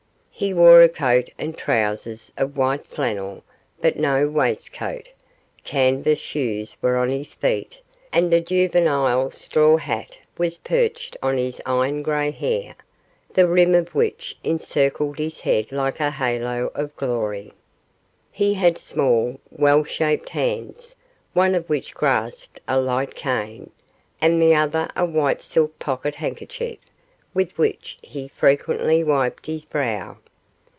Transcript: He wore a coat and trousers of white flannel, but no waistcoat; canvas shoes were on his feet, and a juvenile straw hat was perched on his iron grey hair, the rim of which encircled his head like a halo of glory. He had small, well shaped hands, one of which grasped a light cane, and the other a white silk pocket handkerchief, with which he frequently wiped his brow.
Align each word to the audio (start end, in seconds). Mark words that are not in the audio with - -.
He 0.33 0.55
wore 0.55 0.81
a 0.81 0.89
coat 0.89 1.29
and 1.37 1.55
trousers 1.55 2.31
of 2.35 2.57
white 2.57 2.83
flannel, 2.87 3.43
but 3.79 3.97
no 3.99 4.27
waistcoat; 4.27 5.07
canvas 5.63 6.17
shoes 6.17 6.75
were 6.81 6.97
on 6.97 7.09
his 7.11 7.35
feet, 7.35 7.79
and 8.11 8.33
a 8.33 8.41
juvenile 8.41 9.29
straw 9.29 9.77
hat 9.77 10.17
was 10.39 10.57
perched 10.57 11.15
on 11.21 11.37
his 11.37 11.61
iron 11.63 12.01
grey 12.01 12.31
hair, 12.31 12.73
the 13.35 13.47
rim 13.47 13.75
of 13.75 13.93
which 13.93 14.35
encircled 14.43 15.19
his 15.19 15.41
head 15.41 15.71
like 15.71 15.99
a 15.99 16.09
halo 16.09 16.71
of 16.73 16.95
glory. 16.95 17.53
He 18.31 18.55
had 18.55 18.79
small, 18.79 19.39
well 19.51 19.83
shaped 19.83 20.29
hands, 20.29 20.95
one 21.33 21.53
of 21.53 21.69
which 21.69 21.93
grasped 21.93 22.59
a 22.67 22.81
light 22.81 23.13
cane, 23.13 23.69
and 24.19 24.41
the 24.41 24.55
other 24.55 24.89
a 24.95 25.05
white 25.05 25.43
silk 25.43 25.77
pocket 25.77 26.15
handkerchief, 26.15 26.79
with 27.35 27.55
which 27.59 27.99
he 28.01 28.27
frequently 28.27 29.03
wiped 29.03 29.45
his 29.45 29.65
brow. 29.65 30.17